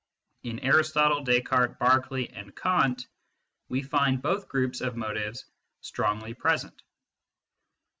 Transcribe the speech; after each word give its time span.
In 0.41 0.57
Aristotle, 0.61 1.23
Descartes, 1.23 1.77
Berkeley, 1.77 2.27
and 2.31 2.55
Kant 2.55 3.05
we 3.69 3.83
find 3.83 4.19
both 4.19 4.47
groups 4.49 4.81
of 4.81 4.97
motives 4.97 5.45
strongly 5.81 6.33
present. 6.33 6.81